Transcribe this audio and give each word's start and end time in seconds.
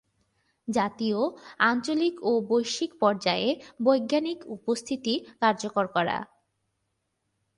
জাতীয়, 0.67 1.19
আঞ্চলিক 1.61 2.15
ও 2.21 2.31
বৈশ্বিক 2.49 2.91
পর্যায়ে 2.99 3.49
বৈজ্ঞানিক 3.83 4.39
উপস্থিতি 4.47 5.13
কার্যকর 5.41 5.85
করা। 5.87 6.17